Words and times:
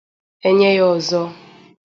e 0.47 0.49
nye 0.57 0.69
ya 0.77 0.83
ọzọ 0.93 1.21